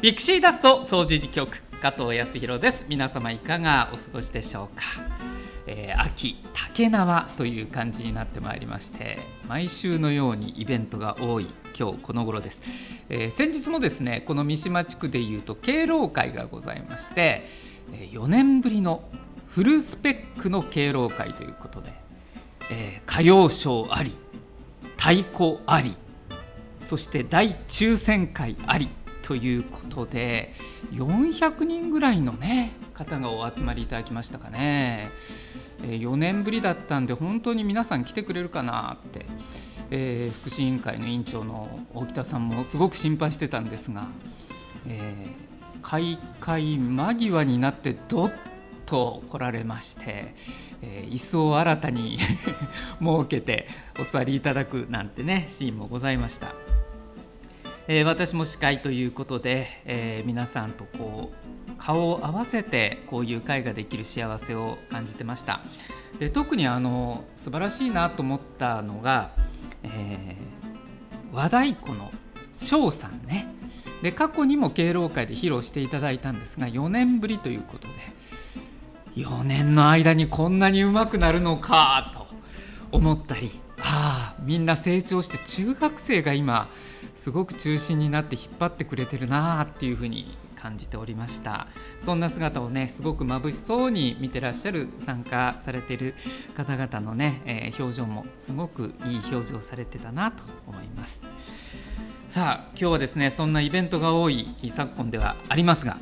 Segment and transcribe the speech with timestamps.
[0.00, 2.86] ピクシーダスト掃除時局加藤康弘です。
[2.88, 4.84] 皆様いかがお過ごしでしょうか、
[5.66, 12.62] えー、秋竹縄という感じになってまいりまして毎週のようにイベントが多い今日この頃です、
[13.08, 17.44] えー、先日もですねこの三島地区でいうと敬老会がございまして
[17.90, 19.02] 4年ぶりの
[19.48, 21.92] フルスペックの敬老会ということで、
[22.70, 24.16] えー、歌謡ショーあり
[24.96, 25.96] 太鼓あり
[26.80, 28.88] そして大抽選会あり
[29.28, 30.54] ということで
[30.92, 35.10] 400人ぐらいのね方がお集まりいただきましたかね、
[35.82, 39.26] 4年ぶりだったんで本当に皆さん来てくれるかなって、
[39.90, 44.06] えー、福祉委員会の委員長の大北さんもすごく心配してたんですが、
[44.86, 48.32] えー、開会間際になってどっ
[48.86, 50.34] と来られまして、
[50.80, 52.18] えー、椅子を新たに
[52.98, 53.68] 設けて
[54.00, 56.67] お座りいただくなんてねシーンもございました。
[57.90, 61.32] えー、私も司会ということで、えー、皆さんとこ
[61.68, 65.62] う顔を合わせてこういう会ができる幸せを感じてました。
[66.18, 69.30] で特にあの素晴らしいなと思ったのが、
[69.82, 72.10] えー、和太鼓の
[72.58, 73.46] 翔さんね。
[74.02, 77.94] で過去にも敬老会で披露していただいたんですが4年ぶりということで
[79.16, 82.28] 4年の間にこんなにうまくなるのかと
[82.92, 86.68] 思ったりああみんな成長して中学生が今
[87.14, 91.68] すごく中心になって引っ張ってくれてるなっていうふうに感じておりました。
[92.00, 96.14] そんな姿をねすごく眩しそうに見てらっしゃる参加されてる
[96.56, 101.22] 方々のね、えー、表情もすごくいい表情されてたなと思います。
[102.28, 105.96] さあ今日はですねそんなイベントが多い昨今ではありますが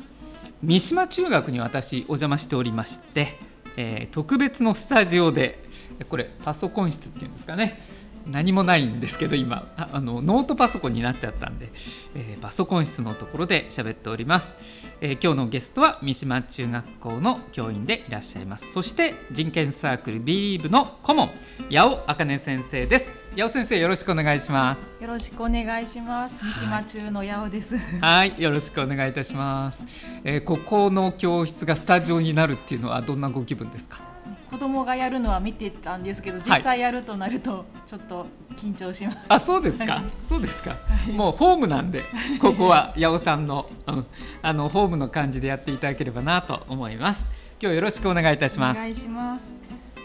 [0.61, 3.35] 三島中学に私お邪魔しておりまして、
[3.77, 5.66] えー、特別のスタジオで
[6.09, 7.97] これパソコン室っていうんですかね。
[8.29, 9.73] 何もないんですけど今。
[9.77, 11.71] あのノートパソコンになっちゃったんで、
[12.13, 14.53] えー、パソコン室のところで喋っております、
[14.99, 18.69] えー、今日のゲストは三島中学校の教員でいらっしゃいます。
[18.73, 21.29] そして人権サークル B リーブの顧問
[21.71, 23.25] 八尾茜先生です。
[23.37, 25.01] 八尾先生よろしくお願いします。
[25.01, 26.43] よろしくお願いします。
[26.43, 27.77] 三島中の八尾です。
[27.77, 29.85] はいよろしくお願いいたします、
[30.25, 34.16] えー、ここの教室がスタジオになるっていうのはどんなご気分ですか？
[34.49, 38.25] 子供がやるのは見てたんですけど実際やるとなるとちょっと
[38.55, 40.77] 緊張します、はい、あそうですか、そうですか、は
[41.09, 42.01] い、もうホームなんで
[42.41, 44.05] ここは八尾さんの,、うん、
[44.41, 47.25] あのホームの感じでやっていただければなと思います。
[47.59, 48.77] 今日よろしくお願いいたします。
[48.77, 49.55] お願いします。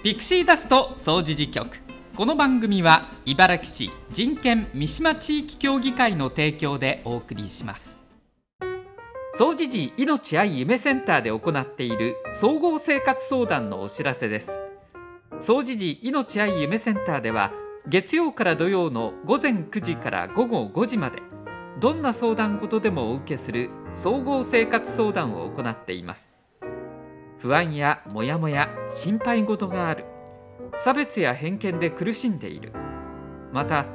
[0.03, 1.77] ピクシーダスト総除事局。
[2.15, 8.02] この番組は茨城市人権三島地域協議会の提供でお送りします
[9.43, 14.53] 総持寺命愛夢センターで行っている総合生活相談のお知らせです。
[15.41, 17.51] 総持寺命愛夢センターでは
[17.89, 21.23] 月曜から土曜の午前9時から午後5時まで
[21.81, 26.33] どんな相談事でもお受けする総合生活相談を行っています。
[27.41, 30.05] 不安やモヤモヤ心配事がある。
[30.79, 32.73] 差別や偏見で苦しんでいる。
[33.53, 33.87] また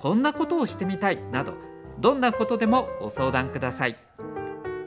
[0.00, 1.52] こんなことをしてみたいなど
[2.00, 4.03] どんなことでもご相談ください。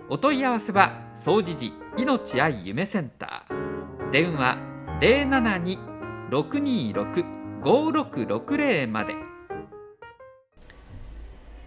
[0.10, 4.10] お問い合わせは総持寺命愛夢センター。
[4.10, 4.58] 電話
[6.32, 9.16] 072-626-5660まで。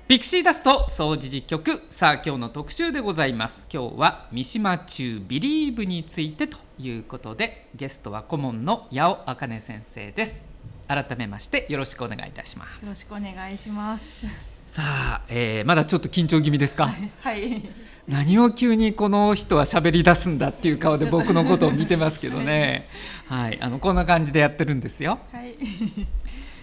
[0.09, 3.69] ピクシーダスト総持寺局さあ今日の特集でございます。
[3.71, 10.47] 今日は三島中ビリーブについてということでゲストは顧問の八尾茜先生です。
[10.89, 12.85] 改めましてよろしくお願いいたします。
[12.85, 14.50] よろしくお願いします。
[14.71, 16.95] さあ、えー、まだちょっと緊張気味ですか？
[17.23, 17.61] はい。
[18.07, 22.87] 何を急にこの人は喋り出すんだっていう顔で僕のことを見てますけどね、
[23.27, 25.19] はい、あのこんな感じでやってるんですよ。
[25.33, 25.57] はい。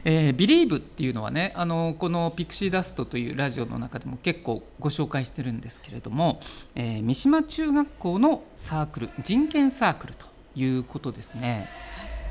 [0.06, 6.40] えー、ビリーブっていうのはねあのこのピクシーダストというラジオの中でも結構ご紹介してるんですけれども、
[6.76, 11.68] えー、三島中学校のサークル人権サークルということですね。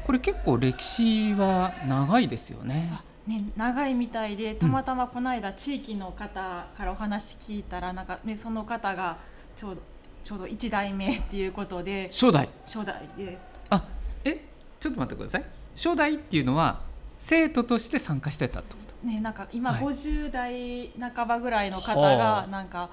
[0.04, 2.93] これ結構歴史は長いですよね。
[3.26, 9.19] ね、長いみたいでたまたまこの間地域の方からお話聞いたらなんか、ね、その方が
[9.56, 9.81] ちょうど
[10.23, 12.49] ちょうど1代目っていうことで初代。
[12.64, 13.38] 初代で。
[13.70, 13.84] あ
[14.25, 14.44] え
[14.81, 15.44] ちょっと待ってください。
[15.75, 16.81] 初代っていうのは
[17.19, 19.06] 生徒として参加してたってこと？
[19.06, 22.90] ねなんか今50代半ばぐらいの方がなんか、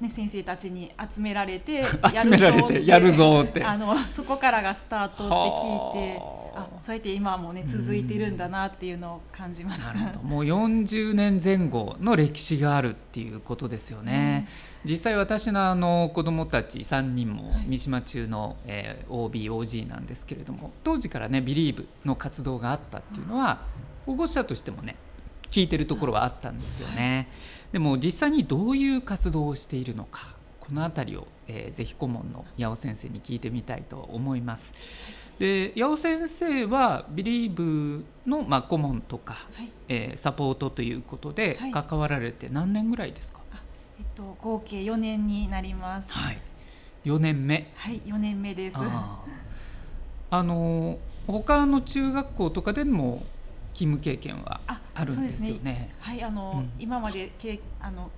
[0.00, 1.84] ね、先生たちに集められて
[2.16, 3.64] 集められてやるぞって。
[3.64, 6.18] あのそこからがスタートって聞いて。
[6.18, 6.39] あ
[6.80, 10.18] そうやって今もね続いてるんだなっていうのを感じました。
[10.22, 14.48] もう40年前後の歴史があるっていうことですよね、
[14.84, 23.60] うん、実際私のあの子供たち3人も三島中の、えー、OBOG なんですけれども当時からね「ビリーブの活動があったっていうのは
[24.06, 24.96] 保護者としてもね
[25.50, 27.28] 聞いてるところはあったんですよね。
[27.72, 34.72] でも実際にどういう活動をしているのかこの辺りを、えー、ぜひ顧問の八尾先生に聞いてみたいと思います。
[35.40, 43.60] で八尾先生はビリーブの、まあ、顧問とか、はい、えー、サポートということで関わられて何年ぐらいですか、はい、
[44.00, 46.12] えっと、合計4年になります。
[46.12, 46.38] はい、
[47.06, 47.72] 4年目。
[47.74, 48.76] はい4年目です。
[50.32, 53.24] あの他の中学校とかでも
[53.72, 54.60] 勤務経験は
[54.94, 55.60] あるんですよね。
[55.62, 55.94] ね。
[56.00, 58.10] はいあの、うん、今までけあの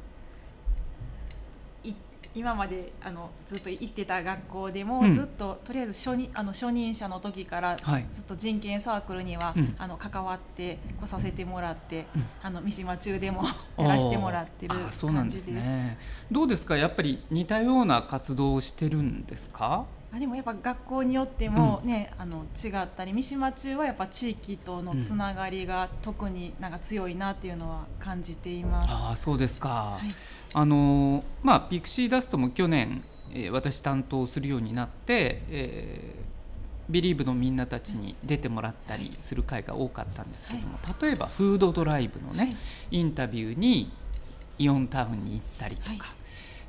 [2.34, 7.76] 今まであのずっと行ってた学校でも、うん、ずっととりあえず初任あの初任者の時から
[8.11, 13.43] ずっと人権サークルには、はい、あの関わってこさせてもらって、うん、あの三島中でも
[13.79, 15.52] やらせてもらってる感じです。
[15.52, 15.64] です。
[15.64, 15.99] ね、
[16.31, 16.76] どうですか？
[16.76, 19.85] やっぱり似たような活動をしてるんですか？
[20.14, 28.88] あでもやっぱ学校によってもね、うん、あの違ったり三島中はやっぱ地域とのつながりが特になんか強いなっていうのは感じています。
[28.91, 30.14] ああそうですか、はい、
[30.53, 42.56] あのまあピクシーダストも去年、えー、私担当するようになって、えー、ビリーブのみんなたちに出てもらったりする会が多かったんですけども、はい、例えばフードドライブのね、はい、
[42.91, 43.91] インタビューに
[44.59, 46.14] イオンタウンに行ったりとか。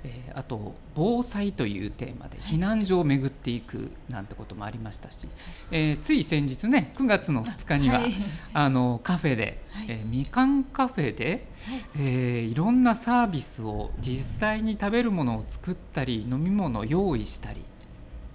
[0.06, 5.28] えー、あと防災というテーマで避難所を巡っていくなんてこともありましたし、
[5.72, 8.14] えー、つい先日ね9月の2日には、はい、
[8.54, 11.84] あのカフェで、はい、えー、みかんカフェで、はい。
[11.98, 17.62] えー、いろんなサービスを実際に食べるものを作ったり飲み物を用意したり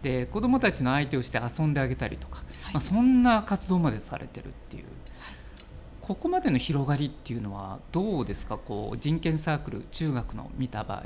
[0.02, 4.84] で子どもたちの相手をして遊んであげたりとか、はい、まあ、そんな活動までされてるっていう。
[6.00, 8.56] ここまでの広がりっていうのはどうですか？
[8.56, 11.02] こう人権サークル中学の見た場合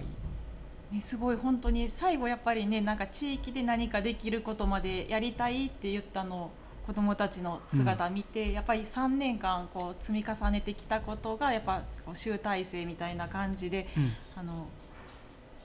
[0.92, 6.50] ね、すごい本当に最後やっぱりねなんか地域で何かできることまでやりたいって言ったのを
[6.86, 14.66] 子どもたちの姿を見て、うん、やっぱり3年間こう積み重ねてきたことがやっぱこう集大成みたいな感じで、うん、あの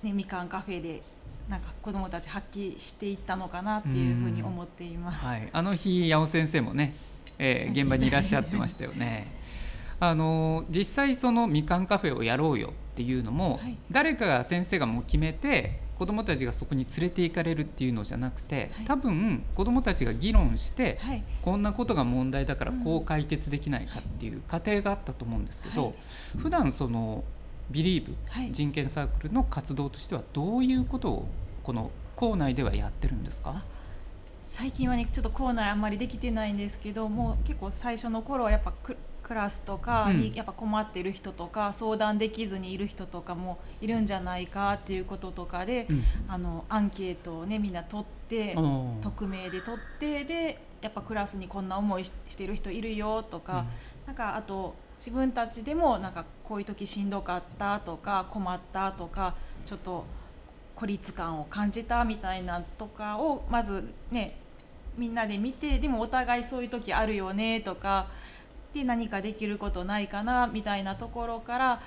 [0.02, 1.02] ね、みかんカフェで
[1.50, 5.26] なんか子どもたち発揮していったのかなっていうふうに思っています。
[5.26, 6.94] はい、あの日八尾先生もね、
[7.40, 9.28] えー、現場にいらっしゃってましたよね。
[10.00, 25.94] あの実際そのみかんカフェをやろうよっていうのも、はい、誰かが先生がもう決めて子どもたちがそこに連れて行かれるっていうのじゃなくて、はい、多分子どもたちが議論して、はい、こんなことが問題だからこう解決できないかっていう過程があったと思うんですけど、はい、
[26.40, 27.24] 普段その
[27.70, 28.16] ビリーブ、
[28.52, 31.28] 人権サークルの活動としてはどういうことを
[31.62, 33.64] この校内ではやってるんですか？
[34.40, 38.74] 最近はねちょっと校内あんまりできてないんですけども結構最初の頃はやっぱ
[39.28, 45.88] クラスとかにやっぱ困ってる人とか、相談できずにいる人とかもいるんじゃないかっていうこととかで、
[46.30, 48.56] あのアンケートをねみんな取って
[49.02, 53.66] 匿名で取ってでやっぱクラスにこんな思いしてる人いるよとか、
[54.06, 59.36] なんかあと自分たちでもなんかこういう時しんどかったとか困ったとか
[59.66, 60.06] ちょっと
[60.74, 64.38] 孤立感を感じたみたいなとかをまずね
[64.98, 68.08] みんなで見てでもお互いそういう時あるよねとか
[68.78, 71.82] で何かできることないかなみたいなところから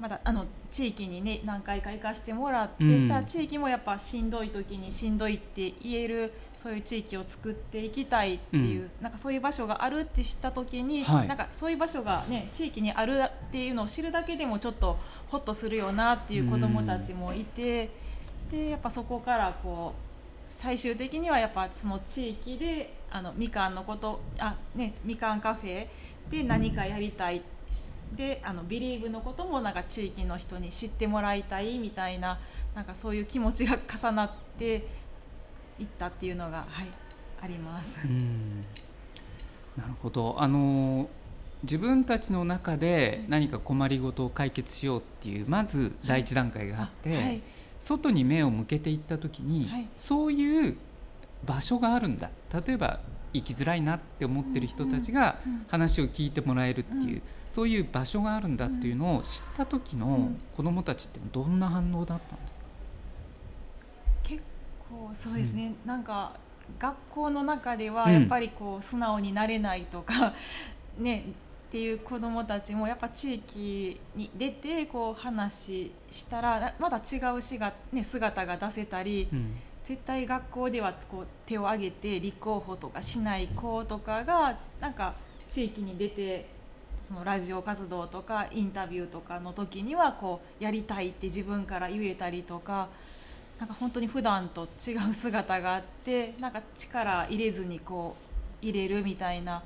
[0.00, 14.98] まだあの地域にね何回か行かしてもらって、うん、したら地域もやっぱしんどい時にしんどいって言えるそういう地域を作っていきたいっていう、うん、なんかそういう場所があるって知った時に、はい、なんかそういう場所がね地域にあるっていうのを知るだけでもちょっと
[15.28, 17.90] ホッとするよなっていう子どもたちもいて、
[18.50, 20.12] うん、でやっぱそこからこう
[20.48, 25.86] 最終的にはやっぱその地域であのみかんのことあねみかんカフェ
[26.30, 27.42] で何かやりたい。
[28.16, 32.38] であのビリーブのこともなんか地域の人に知ってもらいたいみたいな
[32.74, 34.86] なんかそういう気持ちが重なって
[35.78, 36.88] いったっていうのが、はい、
[37.40, 38.06] あります。
[39.76, 40.34] なるほど。
[40.38, 41.08] あの
[41.62, 47.22] 自分たちの中で何か困りごとを解決しようっていうまず第一段階があって、はい。
[47.22, 47.42] はい、
[47.80, 50.76] 外に目を向けていった時に、はい、そういう
[51.46, 52.30] 場所があるんだ。
[52.66, 53.00] 例えば
[53.32, 62.64] 生きづらいなって思ってる人たちが話を聞いてもらえるっていう、そういう場所があるんだっていうのを知った時の子どもたちってどんな反応だったんですか？
[64.22, 64.42] 結
[64.88, 66.32] 構そうですね、うん、なんか
[66.78, 70.34] 学校の中ではやっぱりこう素直になれないとか、
[70.98, 71.24] ね
[71.68, 85.14] っていう子どもたちもやっぱ地域に出てこう話したらまだ違うしが、ね、姿が出せたり、うん、絶対学校ではこう手を挙げて立候補とかしない子とかがなんか
[85.48, 86.46] 地域に出て
[87.02, 92.88] そのラジオ活動とかインタビューとかの時にはこうやりたいって自分から言えたりとか
[93.58, 98.16] なんか本当に普段と違う姿があってなんか力入れずにこ
[98.62, 99.62] う入れるみたいな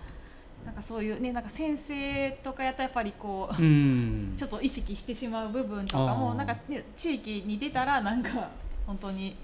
[0.64, 4.32] なんかそういうねなんか先生とかやったらやっぱりこう、うん。
[4.37, 8.50] ちょっと意識してしまう部分とかもなんか、ね、地域に出たらなんか
[8.87, 9.37] 本当に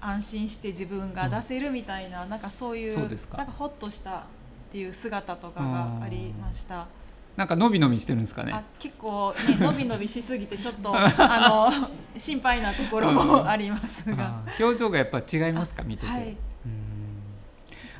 [0.00, 3.38] 安心して自分が出せるみたいな,、なんかそういうそうですか。
[3.38, 4.22] なんかほっとしたっ
[4.70, 6.86] ていう姿とかがありました。
[7.36, 8.52] なんか伸び伸びしてるんですかね。
[8.52, 11.88] あ結構、ね、伸び伸びしすぎてちょっと あの
[12.18, 14.42] 心配なところも ありますが。
[14.44, 16.28] あー表情がやっぱ違いますか見てて、はい。
[16.30, 16.36] うん。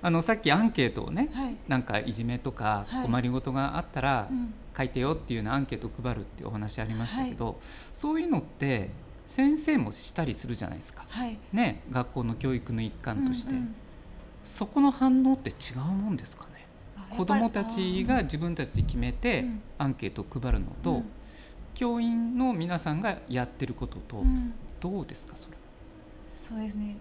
[0.03, 1.57] あのさっきアンケートをねはい。
[1.69, 3.05] なんかいじめとかはい。
[3.05, 4.55] 困りごとがあったらうん。
[4.77, 7.61] 書いてよっていうようなアンケートを配るっていうお話ありましたけど、
[7.93, 8.91] そういうのって
[9.29, 11.05] 先生もしたりするじゃないですか。
[11.07, 11.37] はい。
[11.53, 13.75] ね、学校の教育の一環として、うんうん。
[14.43, 16.67] そこの反応って違うもんですかね。
[16.97, 19.63] あ子どもたちが自分たちで決めてうん。
[19.77, 21.05] アンケートを配るのと、うん。
[21.75, 24.25] 教員の皆さんがやってることとうん。
[24.25, 25.57] うんどうですかそれ？
[26.31, 26.97] そうですね。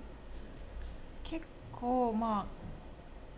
[1.24, 2.46] 結構ま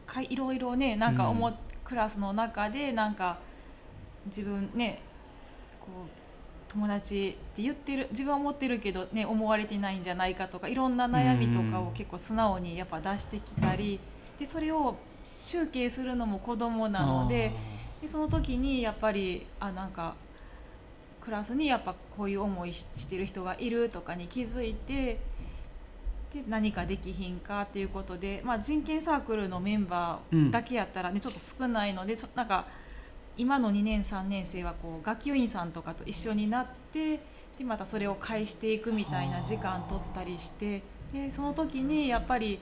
[0.08, 1.54] あかいいろいろねなんか思、うん。
[1.84, 3.38] クラスの中でなんか
[4.26, 5.00] 自分ね
[5.80, 6.19] こう
[6.70, 14.00] 友達って言ってる自分は思ってるけどね思われてないんじゃないかとかいろんな悩みとかうんを結構素直にやっぱ出してきたり
[14.38, 14.96] でそれを
[15.28, 17.52] 集計するのも子供なので
[18.02, 20.16] でその時にやっぱりあなんか
[21.22, 25.20] クラスにやっぱこういう思いししてる人がいるとかに気づいて
[26.34, 32.68] で何かできひんかっていうことで、まあ、人権サークルのメンバーだけやったらね、ちょっと少ないのでそなんか
[33.40, 37.20] 今の2年3年生はこう学級委員さんとかと一緒になって
[37.58, 42.60] でまたそれを返していくみたいな時間取ったりしてでその時にやっぱり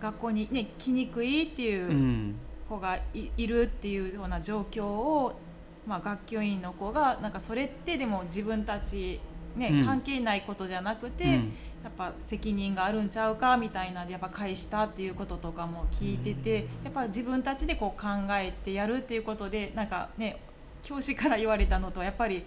[0.00, 1.88] 学校に、ね、来にくいっていう。
[1.88, 2.34] うん
[2.68, 5.38] 子がいいるっていうような状況を、
[5.86, 9.20] まあ、学級委員の子がなんかそれってでも自分たち、
[9.56, 11.52] ねうん関係ないことじゃなくて、うん
[11.84, 20.40] やっぱ責任があるんちゃうかみたいなんでやっぱ返したっていうこととかも聞いてて、やっぱ自分たちでこう考えてやるっていうことでなんかね
[20.82, 22.42] 教師から言われたのとはやっぱり、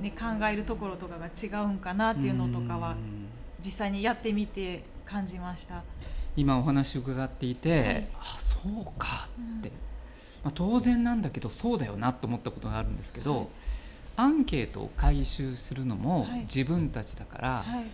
[0.00, 3.28] ね、考えるところとかが違うんかなっていうのとかはうん。
[3.64, 5.84] 実際にやってみて感じました。
[6.34, 8.08] 今お話を伺っていて、はい。
[8.18, 9.28] あそうか
[9.58, 9.74] って、うん。
[10.42, 13.46] まあ、当然なんだけどそうだよなと思ったことがあるんですけど、はい
[14.16, 16.40] アンケートを回収するのもはい。
[16.40, 17.86] 自分たちだから、はい。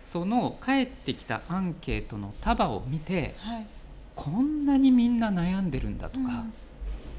[0.00, 3.66] その返ってきたアンケートの束を見てはい。
[4.14, 6.52] こんなにみんな悩んでるんだとか、うん。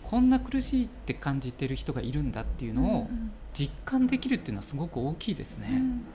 [0.04, 5.68] こんな苦しいって感じてる人がいるんだっていうのをうん実感できるっていうのはすごく大きいですね。
[5.72, 6.06] うん。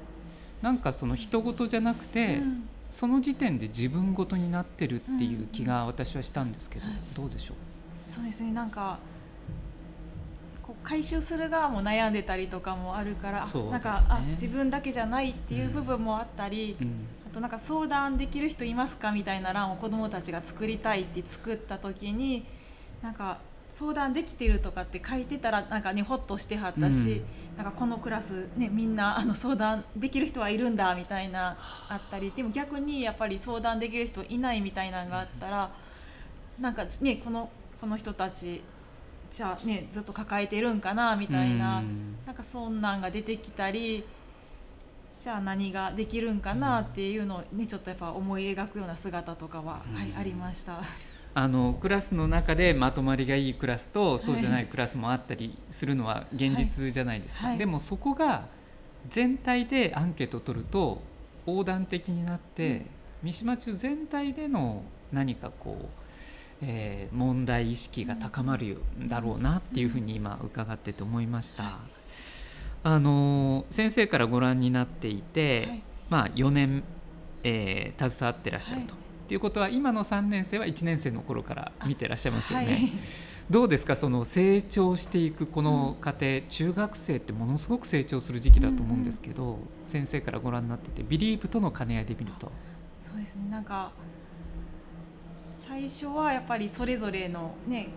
[0.63, 2.69] なんかその人事じゃなくて、うん。
[2.91, 6.97] その時点で自分ごとになってるっていう気が私はしたんですけど、はい。
[7.15, 7.57] どうでしょう？
[7.97, 8.53] そうですね。
[8.53, 8.99] なんか
[10.83, 13.71] 回収する側も悩んでたりとかもあるから、ね。
[13.71, 17.07] なんかあ自分だけじゃないっていう部分もあったり、うん。
[17.31, 22.45] あとなんか相談できる人いますかみたいな欄を子どもたちが作りたいって作った時に
[23.03, 23.39] なんか
[23.71, 27.23] 相談できてるとかって書いてたらなんかねほっとしてはったし、
[27.57, 31.57] なんかこのクラス、ね、みんなあの相談できる人はいるんだみたいな
[31.89, 32.33] あったり。
[32.35, 35.71] でも逆にやっぱり相談できる人いないみたいなのがあったら
[36.59, 37.49] なんかねこの
[37.81, 38.61] この人たち
[39.33, 41.79] じゃあねずっと抱えてるんかなみたいな。
[41.79, 42.17] うん。
[42.27, 44.05] なんかそんなんが出てきたり
[45.19, 49.95] じゃあ何ができるんかなっていうのをねちょっとやっぱ思い描くような姿とかは、うん。
[49.97, 50.81] はいありました。
[51.33, 57.51] あのクラスの中でまとまりがいいクラスとそうじゃないクラスもあったりするのは現実じゃないですか、はい。
[57.51, 57.59] はい。
[57.59, 58.47] でもそこが
[59.09, 61.01] 全体でアンケートを取ると
[61.47, 62.87] 横断的になって、うん。
[63.23, 64.83] 三島中全体での
[65.13, 66.00] 何かこう、
[66.63, 71.63] えー問題意識が高まるんだろうなっていうふうに今伺ってて思いました。
[71.63, 71.73] はい
[72.83, 76.83] あの先生からご覧になっていて、はいまあ、4年、
[77.45, 78.93] えー携わってらっしゃると。
[78.93, 82.67] はいっていうことは今の3年生は1年生の頃から見てらっしゃいますよね。
[82.67, 82.91] はい
[83.49, 92.53] どうですかその成長していくこの過程、中学生ってものすごく成長する時期だと思うんですけど、先生からご覧になっててビリーブとの兼ね合いで見ると。
[93.01, 93.91] そうですねなんか
[95.71, 97.91] 最初はやっぱりそれぞれのね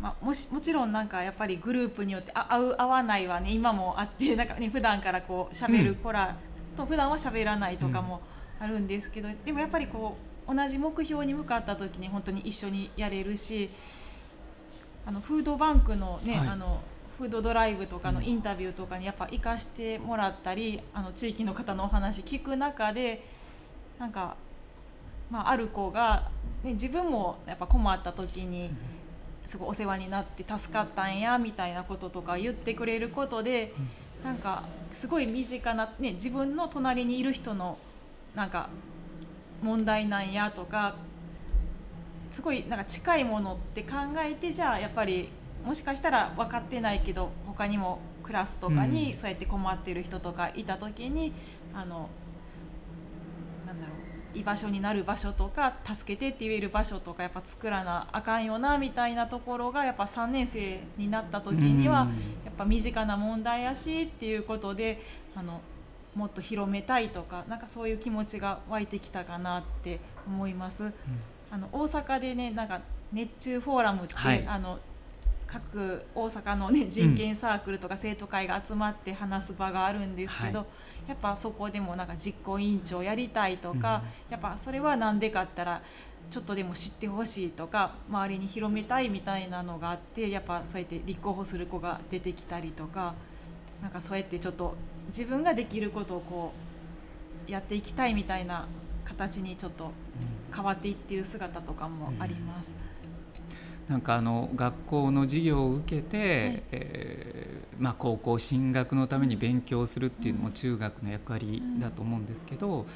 [0.00, 6.34] まあ、もしもちろんなんかやっぱりグループによってあ合う合わないはね今もあって なんかね普段からこう喋る子ら
[6.74, 8.22] と普段は喋らないとかも
[8.58, 10.16] あるんですけど、でもやっぱりこ
[10.48, 13.68] う同じ目標に向かった時に本当に一緒にやれるし
[15.04, 16.48] あのフードバンクのね、はい。
[16.48, 16.80] あの
[17.18, 23.22] フードドライブとかのインタビューとかにやっぱ行かしてもらったりあの地域の方のお話聞く中で
[23.98, 24.36] なんか、
[25.30, 26.30] まあ、ある子が、
[26.62, 28.70] ね、自分もやっぱ困った時に
[29.46, 33.72] すごいお世話になって助かったんやみたいなこととか言ってくれることで
[34.24, 37.78] なんかすごい身近な、ね、自分の隣にいる人の
[38.34, 38.68] なんか
[39.62, 40.94] 問題なんやとか
[42.30, 45.30] すごいなんか近いものって考えてじゃあやっぱり
[45.64, 51.32] もしかしたら分かってないけど他にもクラスとかにそうやって困ってる人とかいた時に、
[51.72, 52.08] うん、あの
[54.34, 62.08] 居場所になる場所とか助けてって言える場所とかやっぱ作らなあかんよなみたいなところがやっぱ3年生になった時には
[62.44, 65.02] やっぱ身近な問題やしっていうことで
[65.34, 65.60] あの
[66.14, 70.84] もっと広めたいとかなんかそういう気持ちが湧いてきたかなって思います。
[70.84, 70.92] うん、
[71.50, 72.80] あの大阪でねなんか
[73.12, 74.78] 熱中フォーラムって、はい、あの
[75.50, 80.66] 各大阪の、ね、人権サークルとか生徒会が集まって話す場があるんですけど、
[81.08, 85.82] やっぱそこでもなんか実行委員長やりたいとか、やっぱそれは何でかったら
[86.30, 93.14] ちょっとでも知ってほしいとか周りに広めたいみたいなのがあってやっぱそうやって立候補する子が出てきたりとか
[93.82, 94.76] なんかそうやってちょっと
[95.08, 96.52] 自分ができることをこ
[97.48, 98.68] うやっていきたいみたいな
[99.04, 99.90] 形にちょっと
[100.54, 102.70] 変わっていってる姿とかもあります。
[103.90, 112.86] なんかあの学校の授業を受けて、はい、えー、まあ、高校進学のために勉強するっていうのも中学の役割だと思うんですけど、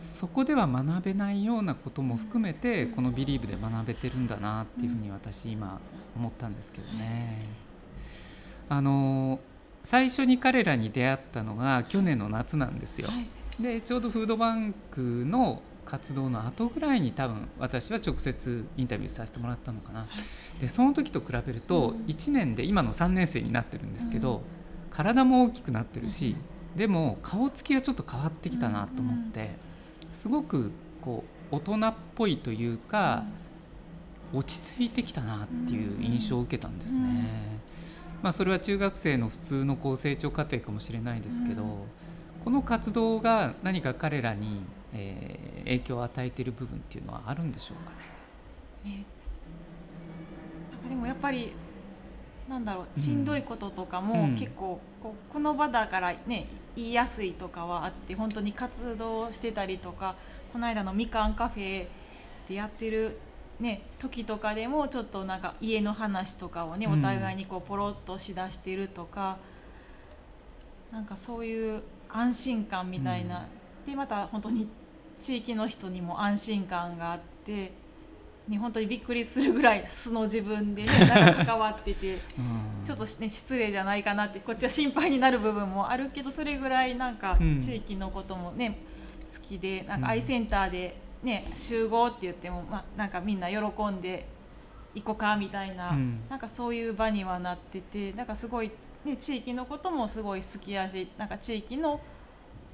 [0.00, 5.80] そこでは学べないようなことも含めてこの「Believe」で学べてるんだなっていうふうに私今
[6.16, 7.38] 思ったんですけどね。
[8.68, 9.38] あの
[9.84, 13.10] 最初に彼らに出会ったのが去年の夏なんですよ。
[13.60, 20.06] でちょうどフードバンクの活動の後ぐらいに多分私は直接インタビューさせてもらったのかな。
[20.58, 24.40] でその時と比べると1年で今の3年生になってるんですけど
[24.88, 26.34] 体も大きくなってるし
[26.76, 29.50] でも顔つきがちょっと変わってきたなと思って
[30.14, 30.70] すごく
[31.02, 33.24] こう大人っぽいというか
[34.32, 37.60] 落ち着いてきたなっていう印象を受けたんですね。
[38.22, 41.84] まあ、それは中学生の普通のこう成長過程かもしれないですけど
[42.44, 44.62] この活動が何か彼らに
[44.94, 47.92] えー、影響を与えている部分っていうのはあるんでしょうか
[48.84, 48.96] ね。
[48.96, 49.04] ね。
[50.70, 51.52] なんかでもやっぱり
[52.48, 56.46] なんだろうしんどいこととかも結構こうこの場だからね
[56.76, 60.16] 言いやすいとかはあって本当に活動してたりとか
[60.52, 61.86] この間のみかんカフェ
[62.48, 63.18] でやってる
[63.60, 69.38] ね時とかでもちょっとなんか家の話とかをねお互いにこうポロッとしだしてるとか、
[70.90, 73.44] うん、なんかそういう安心感みたいな、うん、
[73.86, 74.68] でまた本当に
[75.18, 77.72] 地域の人にも安心感があって
[78.48, 82.18] に本当にびっくりするぐらい素の自分で、ね、なんか関わってて
[82.84, 88.78] ちょっと、ね、失礼じゃないかなってこっちは心配になる部分もあるけどそれぐらいなんか地域のこともね、
[89.26, 94.26] 好きでなんかアイセンターで、ね、集合って言っても、まあ、なんかみんな喜んで
[94.94, 98.70] 行こうかみたいなうん、なんかそういう場にはなっててなんかすごい、
[99.06, 101.98] ね、地域のこともすごい好きやしなんか地域の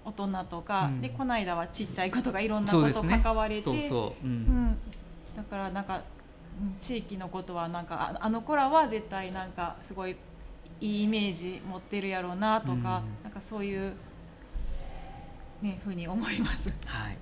[0.09, 3.91] 大人とか、うん、でこの間はちっちゃい子とかいろんなこと関われて、ね、
[5.37, 6.01] だからなんか
[6.81, 10.17] 地域のことはなんかあの子らは絶対なんかすごい
[10.81, 13.93] いいイメージ持ってるやろうなとか、うん、なんかそういう
[15.61, 16.73] ねふうに思います。
[16.87, 17.19] はい。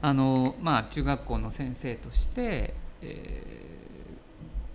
[0.00, 3.42] あのまあ中学校の先生として、え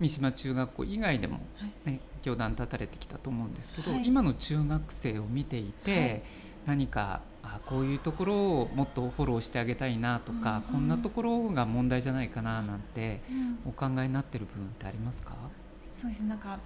[0.00, 6.00] 三島中学校以外でもね、はい、教団立たれてきたと思うんですけど、はい、今の中学生を見ていて。
[6.00, 6.22] はい
[6.68, 13.22] 何かあこういうところをもっとフォローしてあげたいなとか、うん、こんなところが問題じゃないかななんて
[13.66, 15.32] お考えになってる部分ってありますか、
[15.80, 16.58] そうですなんか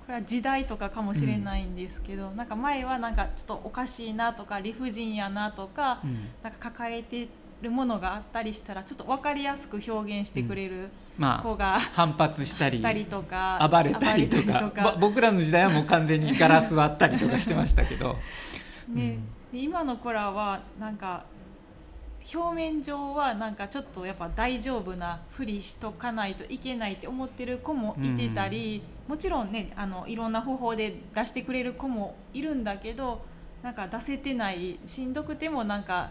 [0.00, 7.28] これは時代とかかもしれないんですけど、うん、なんか前はなんかちょっとおかしいなとか理不尽やなとか、うん、なんか抱えて
[7.60, 10.88] るものがあったりしたらちょっと分かりやすく表現してくれる
[11.42, 14.96] 子が、反発したりしたりとか暴れたりとか。
[14.98, 18.16] 僕らの時代はもう完全にガラス割ったりとかしてましたけど
[18.88, 19.18] ね、
[19.52, 21.24] うん、今の子らはなんか
[22.32, 33.22] 表面上はなんかちょっとやっぱ大丈夫なふりしとかないといけないって思ってる子もいてたり、うん、もちろんねあのいろんな方法で出してくれる子もいるんだけど
[33.62, 36.10] なんか出せてないしんどくてもなんか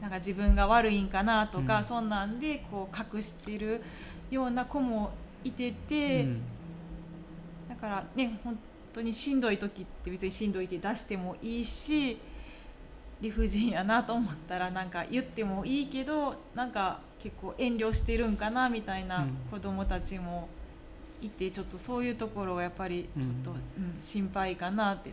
[0.00, 3.82] なんか自分が悪いんかなとか、うん、そんなんでこう隠してる
[4.30, 5.12] ような子も
[5.44, 6.42] いてて、うん、
[7.68, 8.58] だからね本
[8.94, 12.18] 当にしんどい時って別にしんどいって出してもいいし
[13.20, 20.48] 理不尽やなと思ったらなんか言ってもいいけどなんか結構遠慮してるんかなみたいな子どもたちも
[21.20, 25.12] いて、ちょっとそういうところがやっぱりちょっと、うん、心配かなって。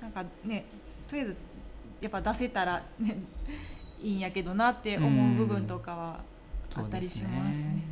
[0.00, 0.64] なんかね
[1.08, 1.36] とりあえず
[2.00, 3.16] やっぱ出せたら、ね、
[4.02, 6.20] いいんやけどなって思う部分とかは
[6.74, 7.82] あったりしますね。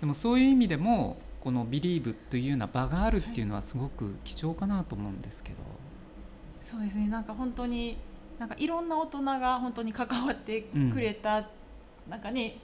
[0.00, 5.58] でもそういう意味でもこの「Believe」というような場があるっていうのはすごく貴重かなと思うんですけど。
[6.52, 7.08] そうですね。
[7.08, 7.96] なんか本当に
[8.38, 11.44] なんかいろんな大人が本当に関わってくれた、うん、
[12.10, 12.58] なんかね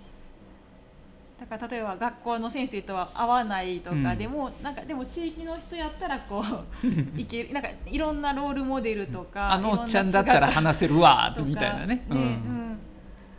[1.38, 6.44] だから例えば学校の先生とは合わないとかでも、うん、なんかでも地域の人やったらこ
[6.84, 6.86] う
[7.20, 12.78] いけるなんかいろんなロールモデルとかあのおっちゃんだったら話せるわみたいなね、ねうん、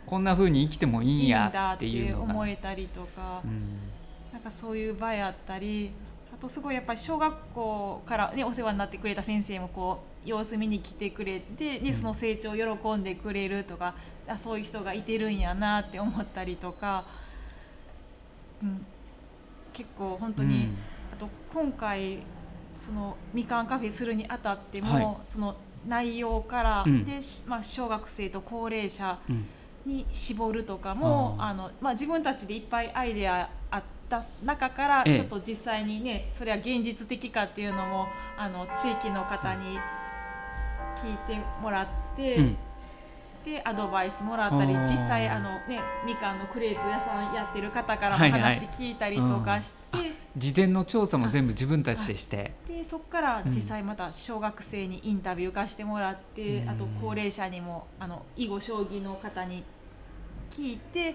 [0.04, 2.32] こんなふうに生きてもいいんやっていうのが。
[2.34, 3.78] 思えたりとか、うん、
[4.36, 5.90] なんかそういう場やったり
[6.30, 13.94] あとすごいやっぱり小学校から、ね、お世話になってくれた先生もこう様子見に来てくれてでその成長を喜んでくれるとか、
[14.28, 17.06] あそういう人がいてるんやなって思ったりとか、
[18.62, 18.84] うん、
[19.72, 20.76] 結構本当に、うん、
[21.14, 22.18] あと今回
[22.76, 29.18] そのみかんカフェするにあたっても、はい、その内容から、うん、でまあ、小学生と高齢者
[29.86, 33.48] に絞るとかも、あのまあ、自分たちでいっぱいアイデア
[34.08, 39.78] た中からちょっと実際にね、それは現実的かっていうのもあの地域の方に
[40.96, 42.56] 聞いてもらって、うん、
[43.44, 52.52] でアドバイスもらったり実際あの、ね、みかんのクレープ屋さんやってる方からも話聞いたりとかして、はいはいうん、事前の調査も全部自分たちでして。
[52.66, 59.62] でそこから実際また小学生にインタビュー化してもらって、うん、あと高齢者にもあの囲碁将棋の方に
[60.50, 61.14] 聞いて。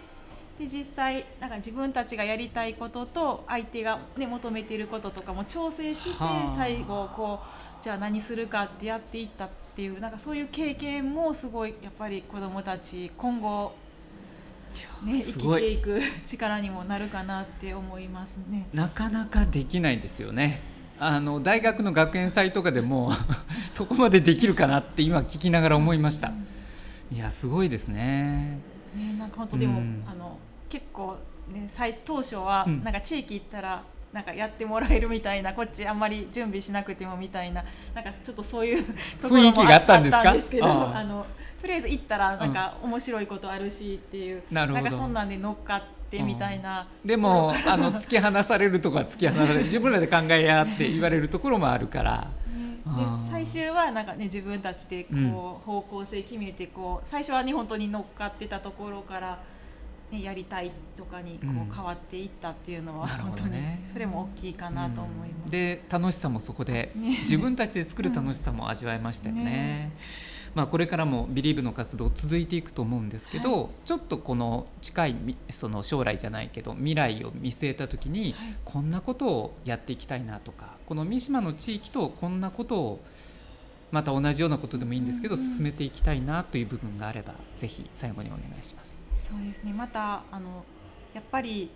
[0.61, 13.73] で実際なんか自分たちがやりたいことと相手が、ね、求めていることとかも調整して最後こうじゃあ何するかってやっていったっていうなんかそういう経験もすごいやっぱり子どもたち今後
[15.03, 18.67] ね、生きていく力にもなるかなって思いますね。
[18.73, 20.61] なかなかできないですよね。
[20.97, 23.11] あの大学の学園祭とかでも
[23.69, 26.31] そこまでできるかなって今聞きながら思いました。
[27.11, 28.59] いやすごいですね。
[28.95, 30.37] ねなんか本当でも、うん、あの
[30.71, 31.17] 結構
[31.49, 38.83] ね最当初は、なんか地域行ったらなんかやってもらえるみたいなこっちあんまり準備しなくてもみたいななんかちょっとそういう
[39.21, 41.25] ところもあったんですけどあの
[41.59, 52.27] とりあえず行ったらなんか面白いことあるしっていう、うん、なんかそんなんで乗っかってみたいな、うん、でもあの突き放されるとか突き放される 自分らで考えやって言われるところもあるから。
[52.83, 52.91] で
[53.29, 59.39] 最終はなんか、ね、自分たちでこう、方向性決めてこう最初は、ね、本当に乗っかってたところから
[60.11, 63.57] ね、やりたいとかにこう変わっていったっていうのは、本当に
[63.91, 65.51] それも大きいかなと思います。
[65.51, 69.43] で楽しさもそこで、 自分たちで作る楽しさも味わいましたよね。
[69.43, 69.91] ね。
[70.53, 75.15] まあ、これからも「ビリーブの活動続いていくと思うんですけど、はい、ちょっとこの近い
[75.49, 82.99] その将来じゃないけど未来を見据えた時に、はい、こんなことをやっていきたいなとかこの三島の地域とこんなことを
[83.91, 89.00] また同じようなことでもいいんですけど、進めていきたいなという部分があればぜひ最後にお願いします。
[89.11, 89.73] そうですね。
[89.73, 90.63] またあの
[91.13, 91.69] やっぱり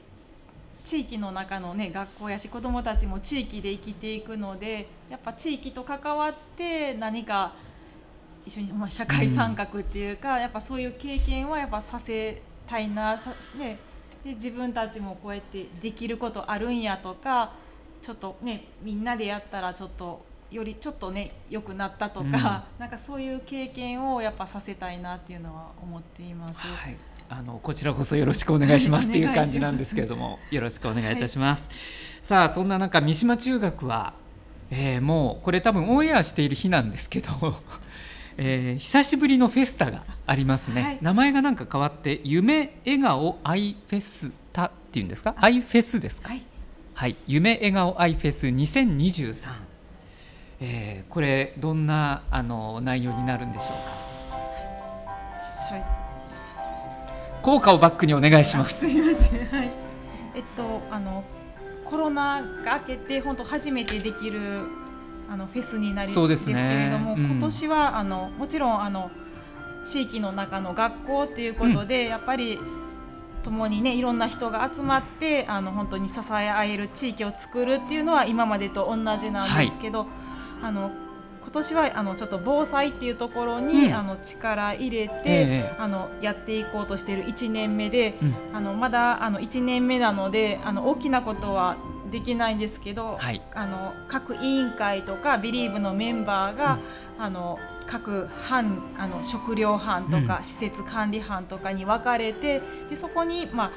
[0.83, 7.53] 地域の中の、ね、学校やし子どもたちも地域で生きていくのでやっぱ地域と関わって何か
[8.45, 13.79] 一緒に、まあ、社会参画っていうか、うん、やっぱそういう経験はやっぱさせたいなさ、ね、
[14.23, 17.53] で自分たちもこうやってできることあるんやとか
[18.03, 26.59] ちょっとねみんなでやったらちょっとよりちょっとね良くなったとか、うん、なんかそういう経験をやっぱさせたいなっていうのは思っています。
[26.59, 30.39] はいあのこちらこそよろしくお願いしますっていう感じなんですけれども。
[30.51, 31.67] よろしくお願いいたします。
[31.67, 31.75] はい、
[32.23, 34.13] さあそんな中三島中学は、
[34.69, 37.29] えー、もうこれ多分オンエアしている日なんですけど
[38.37, 45.35] えー、久しぶりのフェスタがありますね、はい、名前がなんか変わって夢笑顔アイフェスタっていうんですか？
[45.37, 46.41] アイフェスですか、はい、
[46.93, 49.51] はい、夢笑顔アイフェス2023、
[50.59, 53.73] えー、これどんなあの内容になるんでしょうか、
[55.75, 55.94] はい
[57.45, 58.79] 効果をバックにお願いします。
[58.79, 59.45] すみません。
[59.45, 59.71] はい。
[60.33, 61.23] えっとあの
[61.85, 64.61] コロナが明けて本当初めてできる
[65.29, 69.11] あのフェスになりですけれども、ねうん、今年はあのもちろんあの
[69.85, 72.57] 地域の中の学校っていうことで、うん、やっぱり
[73.43, 80.07] 共にねいろんな人が集まってあの本当に支え合える地域を作るっていうのは今までと同じなんですけど、はい、
[80.63, 80.89] あの
[81.51, 91.77] 年はあのちょっと防災っていうところに、うん、あの力入れて、えー、あのやっていこうとしている1年目で、うん、あのまだあの1年目なのであの大きなことは
[92.11, 96.79] できないんですけど、はい、あの各委員会とかビリーブのメンバーが、
[97.17, 103.71] うん、あの各班あの食料班とか、施設管理班とかに分かれてでそこにまあ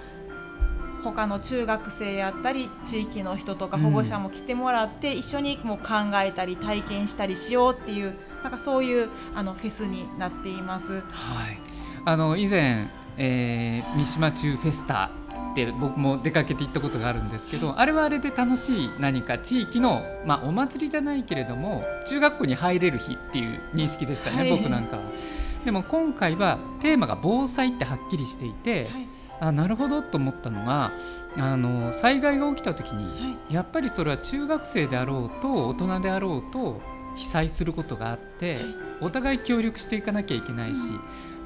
[1.12, 11.03] 他の中学生やったり地域の人とか保護者も来てもらって、一緒にもう考えたり体験したりしようっていうなんかそういうあのフェスになっています。
[11.11, 11.59] はい、
[12.05, 15.11] あの以前、えー、三島中フェスタ
[15.53, 25.03] って僕も出かけて行ったことがあるんですけど、あれはあれで楽しい何か地域の、まあ、お祭りじゃないけれども中学校に入れる日っていう認識でしたね、はい、僕なんかは。
[25.64, 29.09] でも今回はテーマが防災ってはっきりしていて、はい
[29.40, 30.92] あなるほどと思ったのが
[31.37, 33.55] あの災害が起きた時に、はい。
[33.55, 36.81] やっぱりそれは中学生であろうと大人であろうと
[37.14, 38.64] 被災することがあって、はい。
[39.01, 40.90] お互い協力していかなきゃいけないし、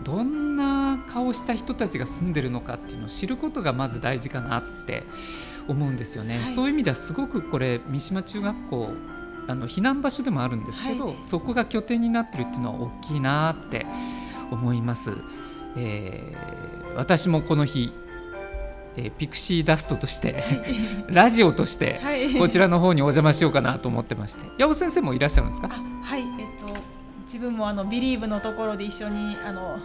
[0.05, 5.05] どんな顔した人たちが住んでるのかっていうのを知ることがまず大事かなって
[5.69, 6.39] 思うんですよね。
[6.39, 6.47] はい。
[6.47, 8.89] そういう意味ではすごくこれ三島中学校
[9.49, 11.19] あの避難場所でもあるんですけど、はい。
[11.23, 13.85] そこが拠点になってるっていうのは大きいなって
[14.51, 15.13] 思います。
[15.77, 16.53] えー
[16.95, 17.91] 私もこの日、
[18.99, 20.45] えーピクシーダストとして
[21.09, 22.35] ラジオとしてはい。
[22.39, 24.41] こちらの方にお邪魔しようかなと思ってまして。
[24.59, 25.69] 八尾先生もいらっしゃるんですか？
[25.73, 26.27] あはいえっ
[26.67, 26.75] と
[27.25, 29.79] 自分もあのビリーブのところで一緒にあの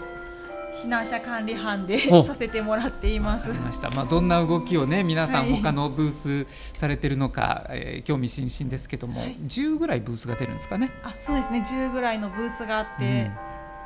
[0.83, 2.23] 避難者管理班でお。
[2.23, 3.47] させてもらっています。
[3.47, 5.61] ました、まあ、どんな動きをね皆さんはい。
[5.61, 6.45] 他のブース
[6.77, 9.37] されてるのか、えー興味津々ですけども、はい。
[9.47, 10.91] 10ぐらいブースが出るんですかね？
[11.03, 11.63] あそうですね。
[11.65, 13.31] 10ぐらいのブースがあって、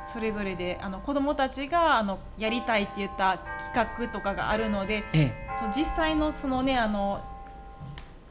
[0.02, 3.38] それぞれであの子どもたちがあのやりたいって言った
[3.72, 7.22] 企画とかがあるのでえそう実際のそのねあの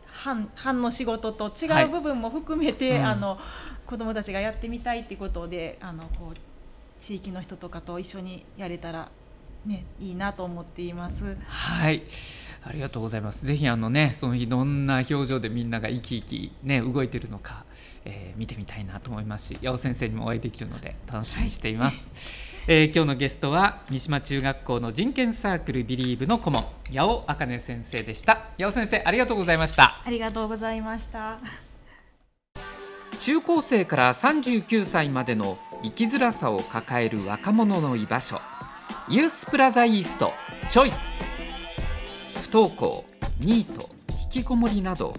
[0.06, 3.38] 班班の仕事と違はいう部分も含めて、うんあの
[3.92, 6.38] 子どもたちがやってみたいってことであのこう
[7.02, 9.10] 地域の人とかと一緒にやれたら、
[9.66, 11.36] ね、いいなと思っています。
[11.38, 12.04] えはい
[12.64, 13.46] ありがとうございます。
[13.46, 17.66] ぜひあのねその日どんな表情でみんなが生き生きね動いてるのか、
[18.06, 22.10] えー見てみたいなと思いますし八尾先生にもお会いできるので楽しみにしています。
[22.68, 28.50] えー今日のゲストは三島中学校の人権サークルビリーブの顧問八尾茜先生でした。
[28.58, 30.02] 八尾先生ありがとうございました。
[30.06, 31.40] ありがとうございました。
[33.20, 38.40] 中高生から39歳までの生きづらさを抱える若者の居場所
[39.10, 40.34] ユースプラザイースト
[40.70, 40.92] ちょい
[42.50, 43.06] 不登校
[43.40, 43.90] ニート
[44.24, 45.16] 引きこもりなど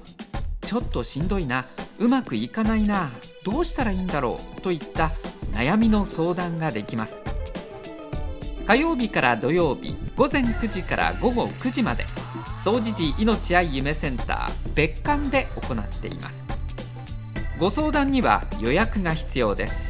[0.62, 1.66] ちょっとしんどいな
[2.02, 3.12] うまくいかないな
[3.44, 5.12] どうしたらいいんだろうといった
[5.52, 7.22] 悩みの相談ができます。
[8.66, 12.04] 火曜日から土曜日午前9時から午後9時まで
[12.64, 16.44] 総持寺命愛夢センター別館で行っています。
[17.60, 19.80] ご相談には予約が必要です。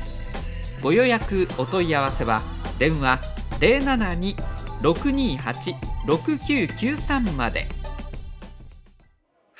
[0.82, 2.42] ご予約お問い合わせは
[2.78, 3.20] 電話
[4.82, 7.81] 072-628-6993まで。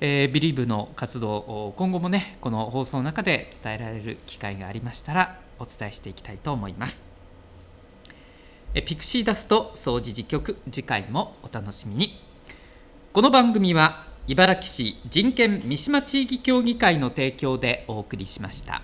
[0.00, 7.02] えー、ビリーブの活動今後もねこの放送の中で伝えられる機会がありましたらお伝えしていきたいと思います。
[8.74, 12.20] えピクシーダスト総持寺局次回もお楽しみに
[13.14, 18.82] この番組は茨城市人権三島地域協議会の提供でお送りしました。